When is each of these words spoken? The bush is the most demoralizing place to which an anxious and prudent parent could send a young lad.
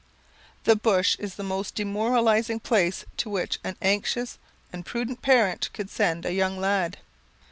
The 0.63 0.75
bush 0.75 1.15
is 1.19 1.35
the 1.35 1.43
most 1.43 1.75
demoralizing 1.75 2.59
place 2.61 3.05
to 3.17 3.29
which 3.29 3.59
an 3.63 3.75
anxious 3.83 4.39
and 4.73 4.83
prudent 4.83 5.21
parent 5.21 5.69
could 5.73 5.91
send 5.91 6.25
a 6.25 6.33
young 6.33 6.57
lad. 6.57 6.97